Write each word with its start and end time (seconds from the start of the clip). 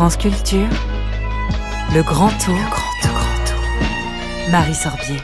France 0.00 0.16
Culture, 0.16 0.66
le 1.94 2.02
grand 2.02 2.30
tour, 2.38 2.56
grand 2.70 3.02
tour, 3.02 3.12
grand 3.12 3.44
tour. 3.44 4.50
Marie 4.50 4.72
Sorbier. 4.72 5.16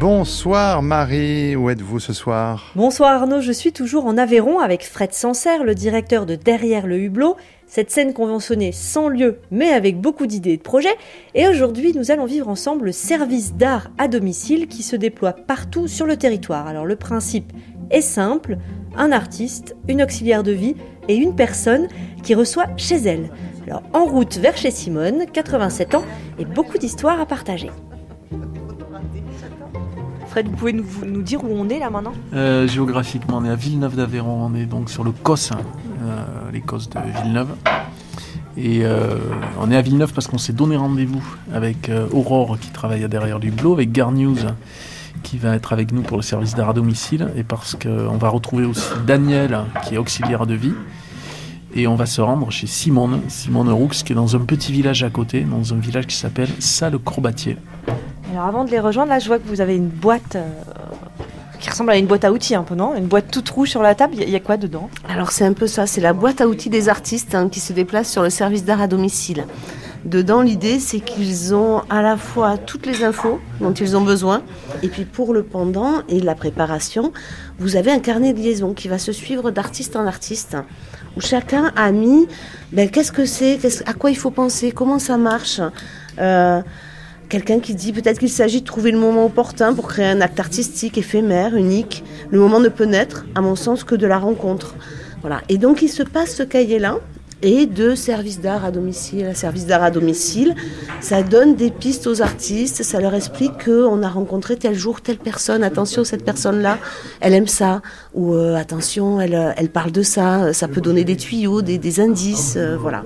Bonsoir 0.00 0.82
Marie, 0.82 1.54
où 1.54 1.70
êtes-vous 1.70 2.00
ce 2.00 2.12
soir? 2.12 2.72
Bonsoir 2.74 3.22
Arnaud, 3.22 3.40
je 3.40 3.52
suis 3.52 3.72
toujours 3.72 4.06
en 4.06 4.18
Aveyron 4.18 4.58
avec 4.58 4.84
Fred 4.84 5.12
Sancerre, 5.12 5.62
le 5.62 5.76
directeur 5.76 6.26
de 6.26 6.34
Derrière 6.34 6.88
le 6.88 6.98
Hublot, 6.98 7.36
cette 7.68 7.92
scène 7.92 8.14
conventionnée 8.14 8.72
sans 8.72 9.08
lieu 9.08 9.38
mais 9.52 9.68
avec 9.68 10.00
beaucoup 10.00 10.26
d'idées 10.26 10.54
et 10.54 10.56
de 10.56 10.62
projets. 10.62 10.96
Et 11.36 11.46
aujourd'hui, 11.46 11.92
nous 11.94 12.10
allons 12.10 12.26
vivre 12.26 12.48
ensemble 12.48 12.86
le 12.86 12.92
service 12.92 13.54
d'art 13.54 13.92
à 13.96 14.08
domicile 14.08 14.66
qui 14.66 14.82
se 14.82 14.96
déploie 14.96 15.34
partout 15.34 15.86
sur 15.86 16.06
le 16.06 16.16
territoire. 16.16 16.66
Alors 16.66 16.84
le 16.84 16.96
principe 16.96 17.52
est 17.90 18.00
simple, 18.00 18.58
un 18.96 19.12
artiste, 19.12 19.76
une 19.88 20.02
auxiliaire 20.02 20.42
de 20.42 20.52
vie 20.52 20.74
et 21.08 21.16
une 21.16 21.34
personne 21.34 21.88
qui 22.22 22.34
reçoit 22.34 22.66
chez 22.76 22.96
elle. 22.96 23.30
Alors 23.66 23.82
en 23.92 24.04
route 24.04 24.38
vers 24.38 24.56
chez 24.56 24.70
Simone, 24.70 25.26
87 25.32 25.94
ans, 25.94 26.04
et 26.38 26.44
beaucoup 26.44 26.78
d'histoires 26.78 27.20
à 27.20 27.26
partager. 27.26 27.70
Fred, 30.28 30.48
vous 30.48 30.56
pouvez 30.56 30.72
nous, 30.72 30.84
nous, 31.06 31.22
dire 31.22 31.42
où 31.42 31.48
on 31.50 31.68
est 31.68 31.78
là 31.78 31.90
maintenant? 31.90 32.12
Euh, 32.34 32.68
Géographiquement, 32.68 33.38
on 33.38 33.44
est 33.44 33.50
à 33.50 33.56
Villeneuve 33.56 33.96
d'Aveyron, 33.96 34.46
on 34.50 34.54
est 34.54 34.66
donc 34.66 34.90
sur 34.90 35.04
le 35.04 35.10
COS, 35.10 35.52
hein, 35.52 35.58
euh, 36.02 36.24
les 36.52 36.60
COS 36.60 36.90
de 36.90 36.98
Villeneuve. 37.22 37.48
Et 38.58 38.80
euh, 38.82 39.18
on 39.60 39.70
est 39.70 39.76
à 39.76 39.82
Villeneuve 39.82 40.12
parce 40.12 40.26
qu'on 40.26 40.38
s'est 40.38 40.52
donné 40.52 40.76
rendez-vous 40.76 41.22
avec 41.54 41.88
euh, 41.88 42.08
Aurore 42.12 42.58
qui 42.60 42.70
travaille 42.70 43.08
derrière 43.08 43.38
du 43.38 43.52
Blot, 43.52 43.72
avec 43.72 43.92
Garnews 43.92 44.38
qui 45.22 45.38
va 45.38 45.54
être 45.54 45.72
avec 45.72 45.92
nous 45.92 46.02
pour 46.02 46.16
le 46.16 46.22
service 46.22 46.54
d'art 46.54 46.70
à 46.70 46.72
domicile, 46.72 47.28
et 47.36 47.42
parce 47.42 47.74
qu'on 47.74 48.16
va 48.16 48.28
retrouver 48.28 48.64
aussi 48.64 48.88
Daniel 49.06 49.60
qui 49.84 49.94
est 49.94 49.98
auxiliaire 49.98 50.46
de 50.46 50.54
vie. 50.54 50.74
Et 51.74 51.86
on 51.86 51.96
va 51.96 52.06
se 52.06 52.20
rendre 52.20 52.50
chez 52.50 52.66
Simone, 52.66 53.20
Simone 53.28 53.70
Roux, 53.70 53.88
qui 53.88 54.12
est 54.12 54.16
dans 54.16 54.34
un 54.34 54.40
petit 54.40 54.72
village 54.72 55.02
à 55.02 55.10
côté, 55.10 55.42
dans 55.42 55.74
un 55.74 55.76
village 55.78 56.06
qui 56.06 56.16
s'appelle 56.16 56.48
Salle-Courbatier. 56.58 57.56
Alors 58.32 58.46
avant 58.46 58.64
de 58.64 58.70
les 58.70 58.80
rejoindre, 58.80 59.10
là 59.10 59.18
je 59.18 59.26
vois 59.26 59.38
que 59.38 59.46
vous 59.46 59.60
avez 59.60 59.76
une 59.76 59.88
boîte 59.88 60.36
euh, 60.36 60.48
qui 61.60 61.68
ressemble 61.68 61.90
à 61.90 61.96
une 61.96 62.06
boîte 62.06 62.24
à 62.24 62.32
outils 62.32 62.54
un 62.54 62.62
peu, 62.62 62.74
non? 62.74 62.94
Une 62.96 63.06
boîte 63.06 63.30
toute 63.30 63.48
rouge 63.48 63.68
sur 63.70 63.82
la 63.82 63.94
table, 63.94 64.14
il 64.16 64.28
y, 64.28 64.32
y, 64.32 64.36
a 64.36 64.40
quoi 64.40 64.56
dedans? 64.56 64.88
Alors 65.08 65.30
c'est 65.30 65.44
un 65.44 65.52
peu 65.52 65.66
ça, 65.66 65.86
c'est 65.86 66.00
la 66.00 66.12
boîte 66.12 66.40
à 66.40 66.48
outils 66.48 66.70
des 66.70 66.88
artistes 66.88 67.34
hein, 67.34 67.48
qui 67.48 67.60
se 67.60 67.72
déplacent 67.72 68.10
sur 68.10 68.22
le 68.22 68.30
service 68.30 68.64
d'art 68.64 68.80
à 68.80 68.86
domicile. 68.86 69.44
Dedans, 70.04 70.42
l'idée, 70.42 70.78
c'est 70.78 71.00
qu'ils 71.00 71.54
ont 71.54 71.82
à 71.90 72.02
la 72.02 72.16
fois 72.16 72.56
toutes 72.56 72.86
les 72.86 73.04
infos 73.04 73.40
dont 73.60 73.72
ils 73.72 73.96
ont 73.96 74.00
besoin, 74.00 74.42
et 74.82 74.88
puis 74.88 75.04
pour 75.04 75.34
le 75.34 75.42
pendant 75.42 76.02
et 76.08 76.20
la 76.20 76.34
préparation, 76.34 77.12
vous 77.58 77.76
avez 77.76 77.90
un 77.90 77.98
carnet 77.98 78.32
de 78.32 78.38
liaison 78.38 78.74
qui 78.74 78.88
va 78.88 78.98
se 78.98 79.12
suivre 79.12 79.50
d'artiste 79.50 79.96
en 79.96 80.06
artiste, 80.06 80.56
où 81.16 81.20
chacun 81.20 81.72
a 81.76 81.90
mis 81.90 82.28
ben, 82.72 82.88
qu'est-ce 82.88 83.12
que 83.12 83.24
c'est, 83.24 83.58
à 83.86 83.92
quoi 83.92 84.10
il 84.10 84.16
faut 84.16 84.30
penser, 84.30 84.70
comment 84.70 84.98
ça 84.98 85.16
marche. 85.16 85.60
Euh, 86.18 86.62
Quelqu'un 87.28 87.60
qui 87.60 87.74
dit 87.74 87.92
peut-être 87.92 88.18
qu'il 88.18 88.30
s'agit 88.30 88.62
de 88.62 88.66
trouver 88.66 88.90
le 88.90 88.98
moment 88.98 89.26
opportun 89.26 89.74
pour 89.74 89.86
créer 89.86 90.06
un 90.06 90.22
acte 90.22 90.40
artistique 90.40 90.96
éphémère, 90.96 91.54
unique. 91.56 92.02
Le 92.30 92.38
moment 92.38 92.58
ne 92.58 92.70
peut 92.70 92.86
naître, 92.86 93.26
à 93.34 93.42
mon 93.42 93.54
sens, 93.54 93.84
que 93.84 93.94
de 93.94 94.06
la 94.06 94.16
rencontre. 94.16 94.76
Voilà. 95.20 95.42
Et 95.50 95.58
donc 95.58 95.82
il 95.82 95.88
se 95.88 96.02
passe 96.02 96.34
ce 96.34 96.42
cahier-là, 96.42 96.96
et 97.42 97.66
de 97.66 97.94
service 97.94 98.40
d'art 98.40 98.64
à 98.64 98.70
domicile. 98.70 99.32
Service 99.34 99.66
d'art 99.66 99.82
à 99.82 99.90
domicile, 99.90 100.54
ça 101.00 101.22
donne 101.22 101.54
des 101.54 101.70
pistes 101.70 102.06
aux 102.06 102.22
artistes, 102.22 102.82
ça 102.82 103.00
leur 103.00 103.14
explique 103.14 103.64
qu'on 103.64 104.02
a 104.02 104.08
rencontré 104.08 104.56
tel 104.56 104.74
jour 104.74 105.00
telle 105.00 105.18
personne, 105.18 105.62
attention, 105.62 106.04
cette 106.04 106.24
personne-là, 106.24 106.78
elle 107.20 107.34
aime 107.34 107.46
ça, 107.46 107.82
ou 108.14 108.34
euh, 108.34 108.56
attention, 108.56 109.20
elle, 109.20 109.54
elle 109.56 109.70
parle 109.70 109.92
de 109.92 110.02
ça, 110.02 110.52
ça 110.52 110.68
peut 110.68 110.80
donner 110.80 111.04
des 111.04 111.16
tuyaux, 111.16 111.62
des, 111.62 111.78
des 111.78 112.00
indices, 112.00 112.54
euh, 112.56 112.76
voilà. 112.76 113.04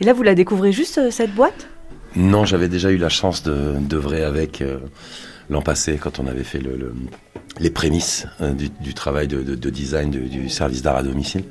Et 0.00 0.04
là, 0.04 0.12
vous 0.12 0.22
la 0.22 0.34
découvrez 0.34 0.72
juste, 0.72 0.98
euh, 0.98 1.10
cette 1.10 1.34
boîte? 1.34 1.68
Non, 2.16 2.44
j'avais 2.44 2.68
déjà 2.68 2.90
eu 2.90 2.96
la 2.96 3.08
chance 3.08 3.42
d'œuvrer 3.42 4.22
avec 4.22 4.62
euh, 4.62 4.78
l'an 5.50 5.62
passé, 5.62 5.98
quand 6.00 6.20
on 6.20 6.26
avait 6.26 6.44
fait 6.44 6.60
le, 6.60 6.76
le, 6.76 6.94
les 7.58 7.70
prémices 7.70 8.26
euh, 8.40 8.52
du, 8.52 8.68
du, 8.68 8.94
travail 8.94 9.26
de, 9.26 9.42
de, 9.42 9.54
de 9.54 9.70
design 9.70 10.10
du, 10.10 10.28
du 10.28 10.48
service 10.48 10.82
d'art 10.82 10.96
à 10.96 11.02
domicile. 11.02 11.44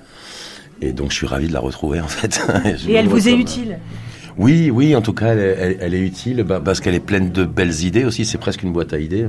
Et 0.83 0.93
donc 0.93 1.11
je 1.11 1.15
suis 1.15 1.27
ravi 1.27 1.47
de 1.47 1.53
la 1.53 1.59
retrouver 1.59 2.01
en 2.01 2.07
fait. 2.07 2.41
Et 2.87 2.93
elle 2.93 3.07
vous 3.07 3.27
est 3.27 3.33
utile 3.33 3.79
Oui, 4.37 4.69
oui, 4.69 4.95
en 4.95 5.01
tout 5.01 5.13
cas 5.13 5.33
elle, 5.33 5.55
elle, 5.59 5.77
elle 5.79 5.93
est 5.93 6.01
utile 6.01 6.43
bah, 6.43 6.61
parce 6.63 6.79
qu'elle 6.79 6.95
est 6.95 6.99
pleine 6.99 7.31
de 7.31 7.45
belles 7.45 7.83
idées 7.83 8.05
aussi, 8.05 8.25
c'est 8.25 8.37
presque 8.37 8.63
une 8.63 8.73
boîte 8.73 8.93
à 8.93 8.99
idées. 8.99 9.25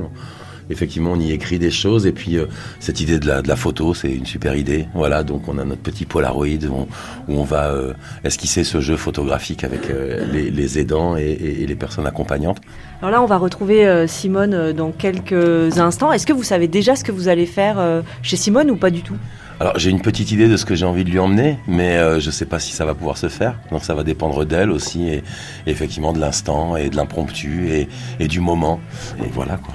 Effectivement, 0.70 1.12
on 1.12 1.20
y 1.20 1.30
écrit 1.30 1.58
des 1.58 1.70
choses 1.70 2.06
et 2.06 2.12
puis 2.12 2.38
euh, 2.38 2.46
cette 2.80 3.00
idée 3.00 3.18
de 3.18 3.26
la, 3.26 3.42
de 3.42 3.48
la 3.48 3.56
photo, 3.56 3.92
c'est 3.92 4.10
une 4.10 4.24
super 4.24 4.56
idée. 4.56 4.86
Voilà, 4.94 5.22
donc 5.22 5.46
on 5.46 5.58
a 5.58 5.64
notre 5.64 5.82
petit 5.82 6.06
Polaroid 6.06 6.46
où 6.46 6.72
on, 6.72 6.88
où 7.28 7.38
on 7.38 7.44
va 7.44 7.70
euh, 7.70 7.92
esquisser 8.24 8.64
ce 8.64 8.80
jeu 8.80 8.96
photographique 8.96 9.62
avec 9.62 9.90
euh, 9.90 10.24
les, 10.32 10.50
les, 10.50 10.78
aidants 10.78 11.16
et, 11.16 11.66
les 11.66 11.74
personnes 11.74 12.06
accompagnantes. 12.06 12.60
Alors 13.00 13.10
là, 13.10 13.22
on 13.22 13.26
va 13.26 13.36
retrouver 13.36 13.86
euh, 13.86 14.06
Simone 14.06 14.72
dans 14.72 14.90
quelques 14.90 15.78
instants. 15.78 16.10
Est-ce 16.12 16.26
que 16.26 16.32
vous 16.32 16.42
savez 16.42 16.68
déjà 16.68 16.96
ce 16.96 17.04
que 17.04 17.12
vous 17.12 17.28
allez 17.28 17.44
faire 17.44 17.78
euh, 17.78 18.00
chez 18.22 18.36
Simone 18.36 18.70
ou 18.70 18.76
pas 18.76 18.90
du 18.90 19.02
tout? 19.02 19.16
Alors 19.60 19.78
j'ai 19.78 19.90
une 19.90 20.02
petite 20.02 20.32
idée 20.32 20.48
de 20.48 20.56
ce 20.56 20.64
que 20.64 20.74
j'ai 20.74 20.84
envie 20.84 21.04
de 21.04 21.10
lui 21.10 21.18
emmener, 21.18 21.58
mais 21.66 21.96
euh, 21.96 22.18
je 22.18 22.26
ne 22.26 22.32
sais 22.32 22.44
pas 22.44 22.58
si 22.58 22.72
ça 22.72 22.84
va 22.84 22.94
pouvoir 22.94 23.16
se 23.16 23.28
faire. 23.28 23.56
Donc 23.70 23.84
ça 23.84 23.94
va 23.94 24.02
dépendre 24.02 24.44
d'elle 24.44 24.70
aussi, 24.70 25.08
et, 25.08 25.22
et, 25.66 25.70
effectivement 25.70 26.12
de 26.12 26.18
l'instant, 26.18 26.76
et 26.76 26.90
de 26.90 26.96
l'impromptu, 26.96 27.70
et, 27.70 27.88
et, 28.18 28.26
du 28.26 28.40
moment. 28.40 28.80
Et 29.20 29.28
voilà 29.32 29.56
quoi. 29.56 29.74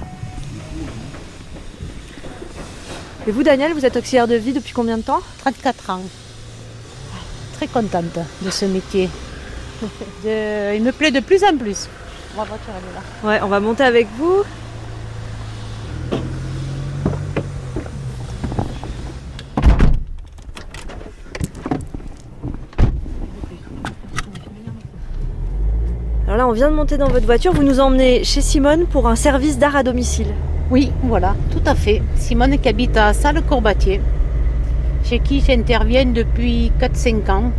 Et 3.26 3.30
vous 3.30 3.42
Daniel, 3.42 3.72
vous 3.72 3.86
êtes 3.86 3.96
auxiliaire 3.96 4.28
de 4.28 4.34
vie 4.34 4.52
depuis 4.52 4.72
combien 4.72 4.98
de 4.98 5.02
temps? 5.02 5.20
34 5.38 5.90
ans. 5.90 6.02
Très 7.56 7.66
contente 7.66 8.18
de 8.42 8.50
ce 8.50 8.64
métier. 8.66 9.08
de... 10.24 10.74
Il 10.76 10.82
me 10.82 10.92
plaît 10.92 11.10
de 11.10 11.20
plus 11.20 11.42
en 11.44 11.56
plus. 11.56 11.88
La 12.36 12.44
voiture 12.44 12.72
elle 12.76 12.90
est 12.90 12.94
là. 12.94 13.28
Ouais, 13.28 13.40
on 13.42 13.48
va 13.48 13.60
monter 13.60 13.84
avec 13.84 14.08
vous. 14.18 14.42
On 26.50 26.52
vient 26.52 26.72
de 26.72 26.74
monter 26.74 26.98
dans 26.98 27.06
votre 27.06 27.26
voiture. 27.26 27.52
Vous 27.52 27.62
nous 27.62 27.78
emmenez 27.78 28.24
chez 28.24 28.40
Simone 28.40 28.86
pour 28.86 29.06
un 29.06 29.14
service 29.14 29.56
d'art 29.56 29.76
à 29.76 29.84
domicile. 29.84 30.26
Oui, 30.68 30.90
voilà, 31.04 31.36
tout 31.52 31.62
à 31.64 31.76
fait. 31.76 32.02
Simone 32.16 32.58
qui 32.58 32.68
habite 32.68 32.96
à 32.96 33.12
Salle-Courbatier, 33.12 34.00
chez 35.04 35.20
qui 35.20 35.40
j'interviens 35.46 36.06
depuis 36.06 36.72
4-5 36.80 37.30
ans. 37.30 37.52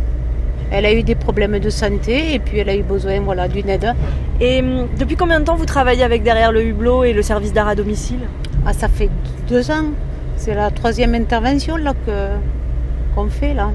Elle 0.70 0.84
a 0.84 0.92
eu 0.92 1.02
des 1.02 1.14
problèmes 1.14 1.58
de 1.58 1.70
santé 1.70 2.34
et 2.34 2.38
puis 2.38 2.58
elle 2.58 2.68
a 2.68 2.76
eu 2.76 2.82
besoin 2.82 3.18
voilà, 3.20 3.48
d'une 3.48 3.70
aide. 3.70 3.94
Et 4.42 4.60
hum, 4.60 4.88
depuis 4.98 5.16
combien 5.16 5.40
de 5.40 5.46
temps 5.46 5.56
vous 5.56 5.64
travaillez 5.64 6.02
avec 6.04 6.22
Derrière 6.22 6.52
le 6.52 6.62
Hublot 6.62 7.04
et 7.04 7.14
le 7.14 7.22
service 7.22 7.54
d'art 7.54 7.68
à 7.68 7.74
domicile? 7.74 8.20
Ah, 8.66 8.74
Ça 8.74 8.88
fait 8.88 9.08
deux 9.48 9.70
ans. 9.70 9.86
C'est 10.36 10.54
la 10.54 10.70
troisième 10.70 11.14
intervention 11.14 11.76
là, 11.76 11.94
que, 12.04 12.28
qu'on 13.14 13.30
fait 13.30 13.54
là. 13.54 13.70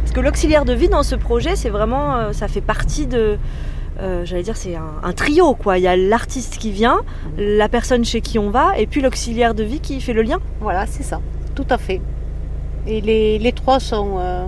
Parce 0.00 0.12
que 0.12 0.20
l'auxiliaire 0.20 0.66
de 0.66 0.74
vie 0.74 0.90
dans 0.90 1.04
ce 1.04 1.14
projet, 1.14 1.56
c'est 1.56 1.70
vraiment, 1.70 2.16
euh, 2.16 2.32
ça 2.32 2.48
fait 2.48 2.60
partie 2.60 3.06
de, 3.06 3.38
euh, 4.00 4.24
j'allais 4.24 4.42
dire, 4.42 4.56
c'est 4.56 4.74
un, 4.74 4.94
un, 5.02 5.12
trio 5.12 5.54
quoi. 5.54 5.78
Il 5.78 5.82
y 5.82 5.88
a 5.88 5.96
l'artiste 5.96 6.56
qui 6.58 6.70
vient, 6.70 7.00
la 7.36 7.68
personne 7.68 8.04
chez 8.04 8.20
qui 8.20 8.38
on 8.38 8.50
va, 8.50 8.78
et 8.78 8.86
puis 8.86 9.02
l'auxiliaire 9.02 9.54
de 9.54 9.62
vie 9.62 9.80
qui 9.80 10.00
fait 10.00 10.14
le 10.14 10.22
lien. 10.22 10.38
Voilà, 10.60 10.86
c'est 10.86 11.02
ça, 11.02 11.20
tout 11.54 11.66
à 11.68 11.78
fait. 11.78 12.00
Et 12.86 13.00
les, 13.00 13.38
les 13.38 13.52
trois 13.52 13.80
sont, 13.80 14.16
euh, 14.18 14.44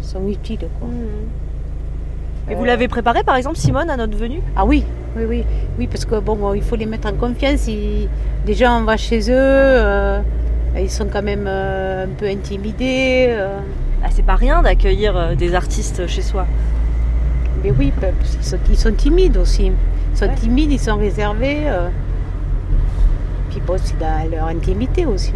sont 0.00 0.28
utiles. 0.28 0.68
Quoi. 0.78 0.88
Mmh. 0.88 2.52
Et 2.52 2.54
vous 2.54 2.64
l'avez 2.64 2.88
préparé 2.88 3.22
par 3.24 3.36
exemple, 3.36 3.56
Simone, 3.56 3.90
à 3.90 3.96
notre 3.96 4.16
venue? 4.16 4.42
Ah 4.56 4.64
oui, 4.64 4.84
oui, 5.16 5.24
oui, 5.28 5.44
oui, 5.78 5.86
parce 5.86 6.04
que 6.04 6.18
bon, 6.18 6.54
il 6.54 6.62
faut 6.62 6.76
les 6.76 6.86
mettre 6.86 7.08
en 7.08 7.14
confiance. 7.14 7.66
Ils... 7.66 8.08
Déjà, 8.46 8.72
on 8.72 8.84
va 8.84 8.96
chez 8.96 9.30
eux, 9.30 9.34
euh, 9.36 10.20
ils 10.76 10.90
sont 10.90 11.06
quand 11.12 11.22
même 11.22 11.46
un 11.46 12.08
peu 12.16 12.26
intimidés. 12.26 13.36
Ah, 14.02 14.08
c'est 14.10 14.24
pas 14.24 14.36
rien 14.36 14.62
d'accueillir 14.62 15.36
des 15.36 15.54
artistes 15.54 16.06
chez 16.06 16.22
soi. 16.22 16.46
Mais 17.62 17.72
oui, 17.78 17.92
ils 18.38 18.44
sont, 18.44 18.58
ils 18.68 18.76
sont 18.76 18.92
timides 18.92 19.36
aussi. 19.36 19.66
Ils 20.12 20.18
sont 20.18 20.26
ouais. 20.26 20.34
timides, 20.34 20.72
ils 20.72 20.78
sont 20.78 20.96
réservés. 20.96 21.62
Euh. 21.66 21.88
Puis 23.50 23.60
bon, 23.66 23.76
c'est 23.82 23.98
dans 23.98 24.30
leur 24.30 24.46
intimité 24.46 25.06
aussi. 25.06 25.34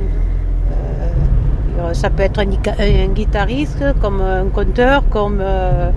Euh, 1.79 1.93
ça 1.93 2.11
peut 2.11 2.23
être 2.23 2.39
un, 2.39 2.47
un, 2.47 3.09
guitariste, 3.09 3.85
comme 4.01 4.21
un 4.21 4.47
conteur, 4.47 5.03
comme 5.11 5.39
euh, 5.41 5.91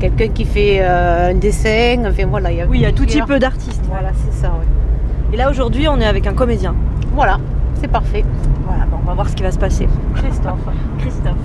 quelqu'un 0.00 0.28
qui 0.28 0.44
fait 0.44 0.78
euh, 0.80 1.30
un 1.30 1.34
dessin. 1.34 2.02
Enfin 2.06 2.26
voilà. 2.26 2.50
Y 2.50 2.62
a 2.62 2.66
oui, 2.66 2.78
il 2.78 2.82
y 2.82 2.86
a 2.86 2.92
tout 2.92 3.04
type 3.04 3.30
d'artistes. 3.34 3.84
Voilà, 3.88 4.10
c'est 4.14 4.40
ça. 4.40 4.48
Ouais. 4.48 5.34
Et 5.34 5.36
là 5.36 5.50
aujourd'hui, 5.50 5.86
on 5.88 6.00
est 6.00 6.06
avec 6.06 6.26
un 6.26 6.32
comédien. 6.32 6.74
Voilà, 7.12 7.38
c'est 7.80 7.88
parfait. 7.88 8.24
Voilà, 8.66 8.86
bon, 8.86 8.98
on 9.02 9.06
va 9.06 9.14
voir 9.14 9.28
ce 9.28 9.36
qui 9.36 9.42
va 9.42 9.50
se 9.50 9.58
passer. 9.58 9.86
Christophe. 10.14 10.58
Christophe. 10.98 11.36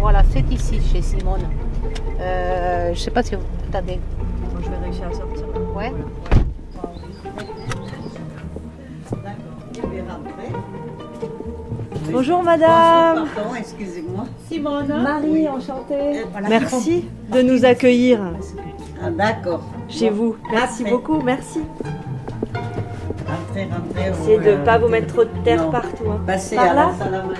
Voilà, 0.00 0.22
c'est 0.32 0.44
ici 0.52 0.80
chez 0.92 1.02
Simone. 1.02 1.42
Euh, 2.20 2.92
je 2.94 2.98
sais 2.98 3.10
pas 3.10 3.22
si 3.22 3.34
vous. 3.34 3.42
Attendez. 3.68 3.98
je 4.62 4.70
vais 4.70 4.76
réussir 4.78 5.06
à 5.08 5.12
sortir. 5.12 5.44
Ouais. 5.74 5.92
Bonjour 12.12 12.42
madame. 12.42 13.26
Pardon, 13.34 13.54
excusez-moi. 13.56 14.24
Simone 14.48 14.88
Marie, 15.02 15.48
enchantée. 15.48 15.94
Euh, 16.20 16.24
voilà. 16.32 16.48
Merci 16.48 17.04
de 17.32 17.42
nous 17.42 17.64
accueillir 17.64 18.20
Ah, 19.02 19.10
d'accord. 19.10 19.62
chez 19.88 20.10
vous. 20.10 20.36
Merci 20.50 20.82
Après. 20.82 20.92
beaucoup, 20.94 21.20
merci. 21.22 21.60
Rentrez, 23.26 23.68
rentrez. 23.70 24.10
Essayez 24.10 24.38
de 24.38 24.58
ne 24.58 24.64
pas 24.64 24.78
vous 24.78 24.88
mettre 24.88 25.08
trop 25.08 25.24
de 25.24 25.30
terre 25.44 25.62
non. 25.64 25.70
partout. 25.70 26.04
hein. 26.10 26.20
Passez 26.26 26.56
Par 26.56 26.64
à 26.70 26.74
là 26.74 26.86
la 26.98 27.04
salle 27.04 27.14
à 27.14 27.22
manger, 27.22 27.38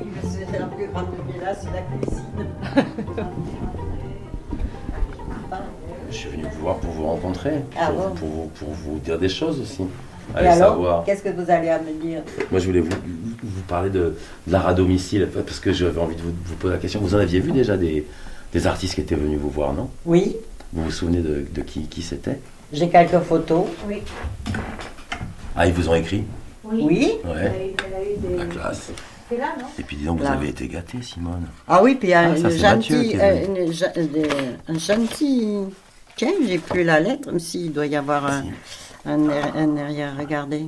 oui, 0.00 0.06
c'est 0.50 0.58
la 0.58 0.66
plus 0.66 0.86
grande 0.88 1.06
villa, 1.32 1.54
c'est 1.54 1.68
la 1.72 1.82
cuisine. 1.82 2.46
Je 6.10 6.16
suis 6.16 6.28
venu 6.30 6.44
vous 6.52 6.60
voir 6.60 6.76
pour 6.76 6.90
vous 6.90 7.04
rencontrer, 7.06 7.52
Ah 7.78 7.88
pour, 7.90 7.96
bon 8.08 8.14
pour 8.14 8.28
vous, 8.28 8.46
pour 8.58 8.68
vous 8.70 8.98
dire 8.98 9.18
des 9.18 9.28
choses 9.28 9.60
aussi. 9.60 9.82
Et 9.82 10.38
Allez 10.38 10.48
alors, 10.48 10.70
savoir. 10.72 11.04
qu'est-ce 11.04 11.22
que 11.22 11.28
vous 11.28 11.50
allez 11.50 11.68
à 11.68 11.78
me 11.78 11.92
dire 12.00 12.22
Moi, 12.50 12.58
je 12.60 12.66
voulais 12.66 12.80
vous, 12.80 12.90
vous 13.42 13.62
parler 13.68 13.90
de, 13.90 14.16
de 14.46 14.52
l'art 14.52 14.66
à 14.66 14.74
domicile, 14.74 15.28
parce 15.32 15.60
que 15.60 15.72
j'avais 15.72 16.00
envie 16.00 16.16
de 16.16 16.22
vous, 16.22 16.32
vous 16.44 16.54
poser 16.56 16.74
la 16.74 16.80
question. 16.80 17.00
Vous 17.00 17.14
en 17.14 17.18
aviez 17.18 17.40
vu 17.40 17.52
déjà 17.52 17.76
des, 17.76 18.06
des 18.52 18.66
artistes 18.66 18.94
qui 18.94 19.00
étaient 19.00 19.14
venus 19.14 19.38
vous 19.38 19.50
voir, 19.50 19.72
non? 19.72 19.88
Oui, 20.04 20.36
Vous 20.72 20.84
vous 20.84 20.90
souvenez 20.90 21.20
de, 21.20 21.44
de 21.52 21.60
qui, 21.62 21.82
qui 21.86 22.02
c'était? 22.02 22.38
J'ai 22.72 22.88
quelques 22.88 23.20
photos. 23.20 23.66
Ah, 25.54 25.66
ils 25.66 25.72
vous 25.72 25.88
ont 25.88 25.94
écrit? 25.94 26.24
Oui. 26.64 27.12
Ouais, 27.24 27.74
la 28.36 28.44
classe. 28.46 28.90
C'est 29.28 29.38
là, 29.38 29.54
non 29.58 29.66
Et 29.78 29.82
puis 29.82 29.96
dis 29.96 30.04
donc, 30.04 30.18
vous 30.18 30.24
Là. 30.24 30.32
avez 30.32 30.48
été 30.48 30.68
gâtés, 30.68 31.02
Simone. 31.02 31.46
Ah 31.66 31.82
oui, 31.82 31.96
puis 31.96 32.08
il 32.08 32.10
y 32.12 32.14
a 32.14 32.20
Ah, 32.30 32.36
ça, 32.36 32.48
une 32.48 32.50
c'est 32.50 32.62
Mathieu 32.62 32.96
qui 33.02 33.10
gentille, 33.10 33.12
est 33.12 33.20
euh, 33.42 33.46
venu. 33.46 33.60
une 33.66 33.72
ja- 33.72 33.88
des- 33.88 34.30
un 34.68 34.78
gentil. 34.78 35.48
Tiens, 36.16 36.32
j'ai 36.46 36.58
plus 36.58 36.84
la 36.84 37.00
lettre, 37.00 37.30
mais 37.32 37.38
si, 37.40 37.66
il 37.66 37.72
doit 37.72 37.86
y 37.86 37.96
avoir 37.96 38.24
un, 38.26 38.42
Si. 38.42 38.48
un, 39.04 39.28
un 39.28 39.66
derrière. 39.68 40.16
Regardez. 40.16 40.60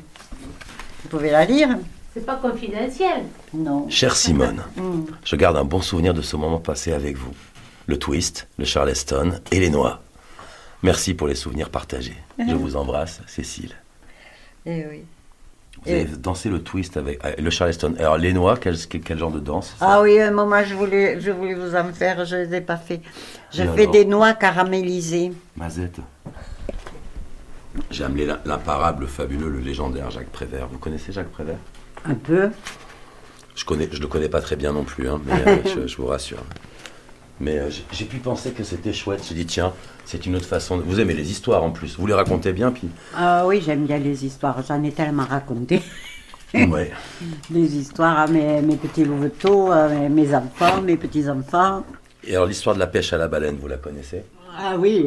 Vous 1.02 1.08
pouvez 1.08 1.31
la 1.31 1.44
lire 1.44 1.78
C'est 2.14 2.26
pas 2.26 2.37
confidentiel. 2.37 3.22
Non. 3.55 3.88
Chère 3.88 4.16
Simone, 4.16 4.62
Hmm. 4.76 5.04
je 5.25 5.37
garde 5.37 5.56
un 5.56 5.64
bon 5.64 5.81
souvenir 5.81 6.12
de 6.14 6.22
ce 6.22 6.34
moment 6.37 6.58
passé 6.58 6.93
avec 6.93 7.16
vous. 7.16 7.32
Le 7.87 7.96
twist, 7.99 8.49
le 8.58 8.64
charleston 8.64 9.40
et 9.52 9.61
les 9.61 9.70
noix. 9.70 10.02
Merci 10.82 11.14
pour 11.14 11.28
les 11.28 11.34
souvenirs 11.37 11.70
partagés. 11.70 12.16
Je 12.38 12.54
vous 12.56 12.76
embrasse, 12.76 13.20
Cécile. 13.28 13.75
Eh 14.66 14.84
oui. 14.90 15.04
Vous 15.84 15.92
avez 15.92 16.04
dansé 16.04 16.48
le 16.50 16.62
twist 16.62 16.96
avec 16.96 17.20
le 17.40 17.50
charleston. 17.50 17.94
Alors 17.98 18.19
les 18.19 18.32
noix, 18.32 18.56
quel, 18.56 18.76
genre 19.16 19.30
de 19.30 19.40
danse 19.40 19.75
Ah 19.80 20.00
oui, 20.02 20.20
un 20.20 20.30
moment, 20.30 20.62
je 20.64 20.75
voulais, 20.75 21.20
je 21.20 21.30
voulais 21.30 21.54
vous 21.54 21.75
en 21.75 21.92
faire, 21.92 22.25
je 22.25 22.36
ne 22.36 22.44
les 22.44 22.54
ai 22.56 22.60
pas 22.60 22.76
fait. 22.76 23.00
Je 23.52 23.62
Et 23.62 23.69
fais 23.69 23.86
des 23.86 24.04
noix 24.04 24.34
caramélisées. 24.34 25.32
Mazette. 25.56 26.00
J'ai 27.90 28.04
amené 28.04 28.26
l'im- 28.26 28.40
l'imparable, 28.44 29.02
le 29.02 29.06
fabuleux, 29.06 29.48
le 29.48 29.60
légendaire 29.60 30.10
Jacques 30.10 30.30
Prévert. 30.30 30.66
Vous 30.69 30.78
connaissez 30.78 31.12
Jacques 31.12 31.30
Prévert? 31.30 31.58
Un 32.04 32.14
peu. 32.14 32.50
Je 33.54 33.64
connais, 33.64 33.88
je 33.90 34.00
le 34.00 34.06
connais 34.08 34.28
pas 34.28 34.40
très 34.40 34.56
bien 34.56 34.72
non 34.72 34.84
plus, 34.84 35.08
hein, 35.08 35.20
mais 35.25 35.32
euh, 35.46 35.56
je, 35.64 35.86
je 35.86 35.96
vous 35.96 36.06
rassure. 36.06 36.38
Mais 37.40 37.58
euh, 37.58 37.69
j'ai- 37.93 38.05
pu 38.05 38.17
penser 38.19 38.50
que 38.50 38.64
c'était 38.64 38.93
chouette. 38.93 39.25
J'ai 39.29 39.35
dit 39.35 39.46
tiens, 39.46 39.73
c'est 40.05 40.26
une 40.26 40.35
autre 40.37 40.46
façon. 40.46 40.76
de- 40.79 40.82
Vous 40.82 40.99
aimez 40.99 41.14
les 41.14 41.31
histoires 41.31 41.62
en 41.62 41.70
plus. 41.70 41.96
Vous 41.99 42.06
les 42.06 42.14
racontez 42.14 42.52
bien, 42.52 42.73
puis. 42.73 42.88
Ah 43.17 43.46
oui, 43.46 43.62
j'aime 43.64 43.87
bien 43.87 43.99
les 43.99 44.25
histoires. 44.26 44.56
J'en 44.67 44.82
ai 44.82 44.90
tellement 44.93 45.25
raconté. 45.25 45.81
Ouais. 46.55 46.90
Des 47.50 47.76
histoires 47.76 48.19
à 48.20 48.26
mes, 48.26 48.61
mes 48.62 48.76
petits 48.76 49.05
louveteaux, 49.05 49.70
à 49.70 49.88
mes, 49.88 50.35
enfants, 50.35 50.81
mes 50.82 50.96
petits-enfants. 50.96 51.85
Et 52.25 52.35
alors 52.35 52.46
l'histoire 52.49 52.75
de 52.75 52.81
la 52.81 52.87
pêche 52.87 53.12
à 53.12 53.19
la 53.19 53.29
baleine, 53.29 53.56
vous 53.61 53.69
la 53.69 53.76
connaissez? 53.76 54.23
Ah 54.58 54.75
oui. 54.79 55.06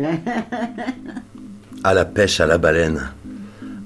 À 1.84 1.94
la 1.94 2.06
pêche 2.06 2.40
à 2.40 2.46
la 2.46 2.58
baleine. 2.58 3.10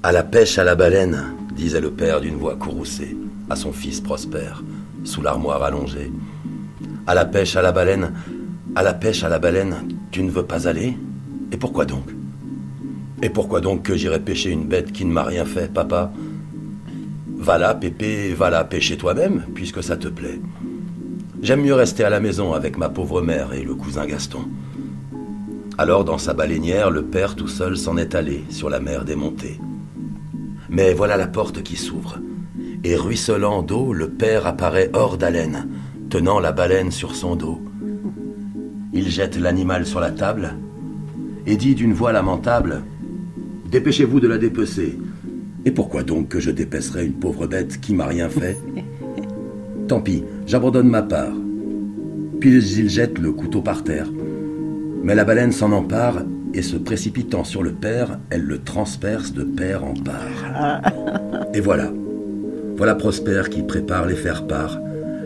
À 0.03 0.12
la 0.12 0.24
pêche 0.24 0.57
à 0.59 0.63
la 0.63 0.75
baleine, 0.75 1.33
disait 1.53 1.81
le 1.81 1.92
père 1.92 2.21
d'une 2.21 2.36
voix 2.36 2.56
courroucée 2.56 3.15
à 3.50 3.56
son 3.56 3.71
fils 3.71 4.01
Prosper, 4.01 4.51
sous 5.03 5.21
l'armoire 5.21 5.63
allongée. 5.63 6.12
À 7.07 7.13
la 7.15 7.25
pêche 7.25 7.56
à 7.56 7.62
la 7.62 7.71
baleine, 7.71 8.12
à 8.75 8.83
la 8.83 8.94
pêche 8.94 9.24
à 9.24 9.30
la 9.30 9.39
baleine, 9.39 9.88
tu 10.12 10.22
ne 10.22 10.30
veux 10.30 10.44
pas 10.44 10.68
aller? 10.68 10.98
Et 11.51 11.57
pourquoi 11.57 11.86
donc? 11.86 12.13
Et 13.22 13.30
pourquoi 13.30 13.62
donc 13.62 13.83
que 13.83 13.95
j'irais 13.95 14.19
pêcher 14.19 14.51
une 14.51 14.66
bête 14.66 14.92
qui 14.92 15.06
ne 15.06 15.13
m'a 15.13 15.24
rien 15.24 15.45
fait, 15.45 15.74
papa? 15.74 16.12
Va 17.38 17.57
là, 17.57 17.74
Pépé, 17.74 18.33
va 18.33 18.50
là 18.50 18.66
pêcher 18.66 18.98
toi-même, 18.98 19.45
puisque 19.54 19.81
ça 19.81 19.95
te 19.95 20.10
plaît. 20.10 20.42
J'aime 21.42 21.62
mieux 21.62 21.74
rester 21.74 22.04
à 22.04 22.10
la 22.10 22.19
maison 22.19 22.54
avec 22.54 22.77
ma 22.77 22.89
pauvre 22.89 23.22
mère 23.22 23.54
et 23.54 23.63
le 23.63 23.75
cousin 23.75 24.06
Gaston. 24.06 24.42
Alors, 25.78 26.04
dans 26.04 26.18
sa 26.18 26.33
baleinière, 26.33 26.92
le 26.92 27.04
père 27.04 27.36
tout 27.36 27.48
seul 27.48 27.78
s'en 27.78 27.98
est 27.98 28.16
allé 28.16 28.44
sur 28.50 28.69
la 28.69 28.80
mer 28.80 29.06
démontée. 29.06 29.60
Mais 30.69 30.94
voilà 30.94 31.16
la 31.16 31.28
porte 31.28 31.63
qui 31.63 31.78
s'ouvre. 31.78 32.19
Et 32.83 32.95
ruisselant 32.95 33.62
d'eau, 33.62 33.94
le 33.94 34.10
père 34.10 34.48
apparaît 34.48 34.89
hors 34.94 35.18
d'haleine, 35.18 35.69
tenant 36.10 36.39
la 36.39 36.51
baleine 36.51 36.92
sur 36.92 37.16
son 37.16 37.36
dos. 37.36 37.62
Il 38.95 39.09
jette 39.09 39.38
l'animal 39.38 39.86
sur 39.86 40.00
la 40.00 40.09
table 40.09 40.53
et 41.45 41.57
dit 41.57 41.75
d'une 41.75 41.92
voix 41.92 42.13
lamentable 42.13 42.81
Dépêchez-vous 43.69 44.21
de 44.21 44.27
la 44.30 44.38
dépecer. 44.38 44.97
Et 45.65 45.71
pourquoi 45.71 46.03
donc 46.03 46.30
que 46.30 46.39
je 46.39 46.50
dépècerais 46.50 47.06
une 47.06 47.13
pauvre 47.13 47.45
bête 47.45 47.81
qui 47.81 47.94
m'a 47.94 48.06
rien 48.06 48.30
fait 48.30 48.57
Tant 49.89 50.00
pis, 50.00 50.24
j'abandonne 50.47 50.88
ma 50.88 51.01
part. 51.01 51.33
Puis 52.39 52.53
il 52.53 52.89
jette 52.89 53.19
le 53.19 53.33
couteau 53.33 53.62
par 53.62 53.83
terre. 53.83 54.07
Mais 55.03 55.13
la 55.13 55.25
baleine 55.25 55.51
s'en 55.51 55.74
empare 55.74 56.24
et 56.53 56.62
se 56.62 56.77
précipitant 56.77 57.44
sur 57.44 57.63
le 57.63 57.74
père, 57.74 58.18
elle 58.30 58.44
le 58.44 58.59
transperce 58.59 59.33
de 59.33 59.44
père 59.44 59.83
en 59.83 59.94
part. 59.94 60.81
Et 61.53 61.59
voilà. 61.59 61.92
Voilà 62.77 62.95
Prosper 62.95 63.44
qui 63.51 63.62
prépare 63.62 64.06
les 64.06 64.15
faire-part, 64.15 64.80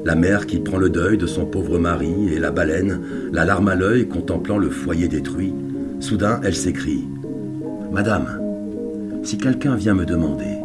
la 0.06 0.16
mère 0.16 0.48
qui 0.48 0.60
prend 0.60 0.78
le 0.78 0.90
deuil 0.90 1.18
de 1.18 1.28
son 1.28 1.46
pauvre 1.46 1.78
mari 1.80 2.34
et 2.34 2.40
la 2.40 2.52
baleine, 2.52 3.02
la 3.32 3.46
larme 3.46 3.68
à 3.68 3.76
l'œil 3.76 4.08
contemplant 4.08 4.58
le 4.58 4.70
foyer 4.70 5.08
détruit. 5.08 5.54
Soudain, 6.00 6.40
elle 6.44 6.56
s'écrie 6.56 7.06
Madame, 7.92 8.40
si 9.24 9.38
quelqu'un 9.38 9.76
vient 9.76 9.96
me 9.96 10.06
demander, 10.06 10.58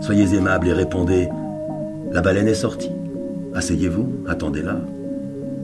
soyez 0.00 0.34
aimable 0.34 0.68
et 0.68 0.72
répondez 0.72 1.28
La 2.12 2.20
baleine 2.20 2.48
est 2.48 2.54
sortie. 2.54 2.92
Asseyez-vous, 3.54 4.24
attendez-la. 4.28 4.80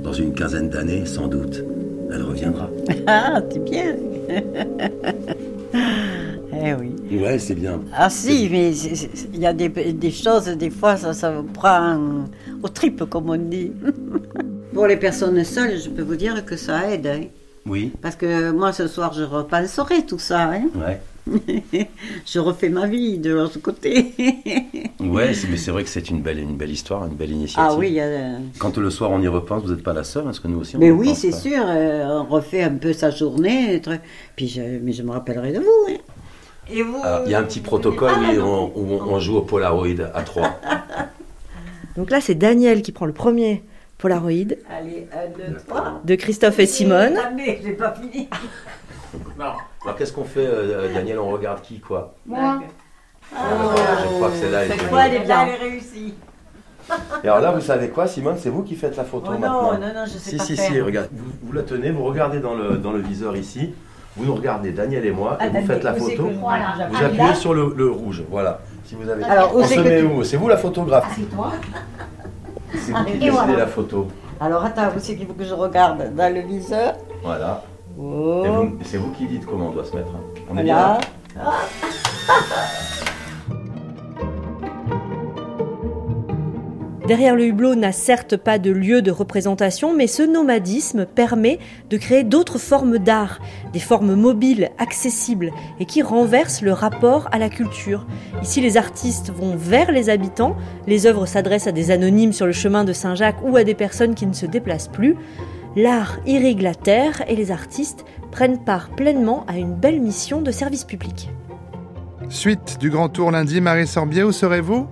Dans 0.03 0.13
une 0.13 0.33
quinzaine 0.35 0.71
d'années, 0.71 1.07
sans 1.07 1.29
doute, 1.29 1.63
elle 2.13 2.23
reviendra. 2.23 2.69
Ah, 3.07 3.41
c'est 3.51 3.63
bien. 3.65 3.97
eh 6.63 6.75
oui. 6.75 7.19
Ouais, 7.21 7.39
c'est 7.39 7.55
bien. 7.55 7.81
Ah 7.95 8.09
si, 8.11 8.49
mais 8.51 8.71
il 9.35 9.41
y 9.41 9.47
a 9.47 9.53
des, 9.53 9.69
des 9.69 10.11
choses, 10.11 10.47
des 10.47 10.71
fois, 10.71 10.97
ça, 10.97 11.13
ça 11.13 11.33
prend 11.53 11.99
aux 12.63 12.69
tripes, 12.69 13.05
comme 13.11 13.31
on 13.31 13.37
dit. 13.37 13.73
Pour 14.73 14.87
les 14.87 14.97
personnes 14.97 15.43
seules, 15.45 15.79
je 15.79 15.91
peux 15.91 16.03
vous 16.03 16.17
dire 16.17 16.45
que 16.45 16.57
ça 16.57 16.91
aide. 16.91 17.07
hein. 17.07 17.25
Oui, 17.67 17.93
Parce 18.01 18.17
que 18.17 18.51
moi, 18.51 18.73
ce 18.73 18.89
soir, 18.89 19.13
je 19.13 19.23
repenserai 19.23 20.05
tout 20.07 20.19
ça. 20.19 20.51
hein. 20.53 20.65
ouais. 20.75 21.01
je 22.27 22.39
refais 22.41 22.69
ma 22.69 22.89
vie 22.89 23.19
de 23.19 23.33
l'autre 23.33 23.61
côté. 23.61 24.13
Ouais, 25.01 25.33
mais 25.51 25.57
c'est 25.57 25.73
vrai 25.73 25.83
que 25.83 25.89
c'est 25.89 26.11
une 26.11 26.23
belle, 26.23 26.39
une 26.39 26.57
belle 26.57 26.71
histoire, 26.71 27.05
une 27.07 27.15
belle 27.15 27.33
initiative. 27.33 27.71
ah 27.73 27.77
oui, 27.77 27.99
a... 28.01 28.39
Quand 28.59 28.77
le 28.79 28.89
soir 28.89 29.11
on 29.11 29.21
y 29.21 29.27
repense, 29.27 29.65
vous 29.65 29.73
n'êtes 29.73 29.83
pas 29.83 29.93
la 29.93 30.05
seule, 30.05 30.23
parce 30.25 30.39
que 30.39 30.47
nous 30.47 30.61
aussi 30.61 30.77
on 30.77 30.79
Mais 30.79 30.91
oui, 30.93 31.15
c'est 31.17 31.33
sûr, 31.33 31.61
euh, 31.67 32.21
on 32.21 32.25
refait 32.33 32.63
un 32.63 32.75
peu 32.75 32.93
sa 32.93 33.11
journée. 33.11 33.83
Puis 34.37 34.47
je, 34.49 34.63
mais 34.81 34.93
je 34.93 35.03
me 35.03 35.11
rappellerai 35.11 35.53
de 35.53 35.59
vous. 35.59 35.87
hein. 35.89 35.97
Et 36.73 36.83
vous 36.83 37.01
Alors, 37.03 37.23
Il 37.27 37.31
y 37.31 37.35
a 37.35 37.39
un 37.39 37.43
petit 37.45 37.61
protocole 37.61 38.13
oui, 38.21 38.39
où, 38.39 38.43
on, 38.43 38.73
où 38.75 39.01
on 39.09 39.19
joue 39.21 39.37
au 39.37 39.43
Polaroid 39.43 39.87
à 40.15 40.23
trois. 40.23 40.59
Donc 41.97 42.11
là, 42.11 42.21
c'est 42.21 42.35
Daniel 42.35 42.83
qui 42.83 42.93
prend 42.93 43.07
le 43.07 43.13
premier 43.13 43.63
Polaroid 43.99 44.31
Allez, 44.71 45.07
un, 45.13 45.29
deux, 45.51 45.57
trois. 45.67 46.01
de 46.05 46.15
Christophe 46.15 46.59
et 46.59 46.67
Simone. 46.67 47.17
Attendez, 47.17 47.61
j'ai 47.63 47.73
pas 47.73 47.93
fini. 47.95 48.29
Alors 49.39 49.97
qu'est-ce 49.99 50.13
qu'on 50.13 50.25
fait, 50.25 50.47
euh, 50.47 50.93
Daniel 50.95 51.19
On 51.19 51.29
regarde 51.31 51.61
qui, 51.61 51.79
quoi? 51.81 52.15
Moi 52.27 52.61
Je 53.31 54.07
crois 54.17 54.31
que 54.31 54.37
celle-là 54.37 54.65
est 54.67 54.79
fois, 54.89 55.07
elle 55.07 55.15
est 55.15 55.21
bien. 55.25 55.47
Elle 55.47 55.49
est 55.55 55.57
réussie. 55.71 56.15
Et 57.23 57.29
alors 57.29 57.41
là, 57.41 57.53
vous 57.53 57.61
savez 57.61 57.89
quoi, 57.91 58.07
Simone? 58.07 58.37
C'est 58.39 58.49
vous 58.51 58.63
qui 58.63 58.75
faites 58.75 58.97
la 58.97 59.05
photo 59.05 59.27
Oh 59.31 59.35
non, 59.35 59.39
maintenant. 59.41 59.73
non, 59.79 59.95
non, 59.95 60.05
je 60.07 60.13
sais 60.19 60.31
Si, 60.31 60.37
pas 60.37 60.45
si, 60.45 60.57
faire. 60.57 60.67
si, 60.73 60.81
regarde. 60.81 61.09
Vous, 61.13 61.31
vous 61.43 61.53
la 61.53 61.63
tenez, 61.63 61.91
vous 61.91 62.05
regardez 62.05 62.41
dans 62.41 62.55
le, 62.55 62.77
dans 62.79 62.93
le 62.93 63.01
viseur 63.01 63.37
ici, 63.37 63.73
vous 64.17 64.25
nous 64.25 64.35
regardez, 64.35 64.73
Daniel 64.73 65.07
et 65.07 65.11
moi, 65.11 65.39
et 65.43 65.49
vous 65.49 65.67
faites 65.67 65.83
la 65.85 65.95
photo. 65.95 66.25
Vous 66.31 66.47
Ah, 66.49 67.05
appuyez 67.05 67.35
sur 67.35 67.55
le, 67.55 67.73
le 67.77 67.91
rouge, 67.91 68.23
voilà. 68.31 68.61
Si 68.85 68.95
vous 68.95 69.09
avez... 69.09 69.25
Alors, 69.25 69.53
on 69.57 69.63
c'est 69.65 69.77
se 69.77 69.81
met 69.81 70.03
où 70.03 70.23
C'est 70.25 70.37
vous 70.37 70.49
la 70.49 70.57
photographe 70.57 71.13
C'est 71.17 71.35
toi 71.35 71.53
C'est 72.75 72.93
vous 72.93 73.05
qui 73.05 73.19
décidez 73.19 73.57
la 73.57 73.67
photo. 73.67 74.09
Alors 74.41 74.65
attends, 74.65 74.89
où 74.97 74.99
c'est 74.99 75.15
qu'il 75.17 75.27
faut 75.27 75.35
que 75.35 75.45
je 75.45 75.55
regarde 75.55 76.15
Dans 76.15 76.35
le 76.35 76.41
viseur. 76.41 76.95
Voilà. 77.23 77.63
Oh. 77.99 78.43
vous- 78.47 78.79
c'est 78.85 78.97
vous 78.99 79.11
qui 79.13 79.27
dites 79.27 79.47
comment 79.47 79.69
on 79.69 79.71
doit 79.73 79.85
se 79.85 79.95
mettre. 79.95 80.09
hein. 80.09 80.41
On 80.51 80.57
est 80.59 80.63
bien 80.65 80.77
là 80.77 80.99
Derrière 87.13 87.37
le 87.37 87.45
hublot 87.45 87.75
n'a 87.75 87.93
certes 87.93 88.39
pas 88.39 88.59
de 88.59 88.71
lieu 88.71 89.03
de 89.03 89.11
représentation, 89.11 89.95
mais 89.95 90.07
ce 90.07 90.23
nomadisme 90.23 91.05
permet 91.05 91.59
de 91.91 91.99
créer 91.99 92.25
d'autres 92.25 92.57
formes 92.57 92.97
d'art, 92.97 93.39
des 93.75 93.81
formes 93.81 94.15
mobiles, 94.15 94.71
accessibles, 94.79 95.51
et 95.79 95.85
qui 95.85 96.01
renversent 96.01 96.63
le 96.63 96.73
rapport 96.73 97.29
à 97.31 97.39
la 97.39 97.51
culture. 97.51 98.07
Ici, 98.43 98.63
les 98.63 98.79
artistes 98.79 99.31
vont 99.31 99.57
vers 99.57 99.93
les 99.93 100.09
habitants, 100.09 100.57
les 100.87 101.05
œuvres 101.05 101.27
s'adressent 101.27 101.67
à 101.67 101.73
des 101.73 101.91
anonymes 101.91 102.33
sur 102.33 102.47
le 102.47 102.53
chemin 102.53 102.83
de 102.83 102.95
Saint-Jacques 102.95 103.43
ou 103.45 103.59
à 103.59 103.65
des 103.65 103.75
personnes 103.75 104.15
qui 104.15 104.25
ne 104.25 104.33
se 104.33 104.47
déplacent 104.47 104.89
plus. 104.89 105.15
L'art 105.77 106.19
irrigue 106.25 106.63
la 106.63 106.75
terre 106.75 107.23
et 107.29 107.37
les 107.37 107.51
artistes 107.51 108.07
prennent 108.31 108.65
part 108.65 108.89
pleinement 108.89 109.45
à 109.49 109.59
une 109.59 109.75
belle 109.75 110.01
mission 110.01 110.41
de 110.41 110.51
service 110.51 110.85
public. 110.85 111.29
Suite 112.31 112.79
du 112.81 112.89
Grand 112.89 113.11
Tour 113.11 113.33
lundi, 113.33 113.61
Marie 113.61 113.87
Sorbier, 113.87 114.23
où 114.23 114.33
serez-vous? 114.33 114.89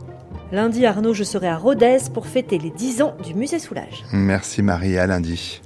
Lundi, 0.52 0.84
Arnaud, 0.84 1.14
je 1.14 1.22
serai 1.22 1.46
à 1.46 1.56
Rodez 1.56 1.98
pour 2.12 2.26
fêter 2.26 2.58
les 2.58 2.70
10 2.70 3.02
ans 3.02 3.14
du 3.24 3.34
musée 3.34 3.60
Soulage. 3.60 4.04
Merci 4.12 4.62
Marie, 4.62 4.98
à 4.98 5.06
lundi. 5.06 5.60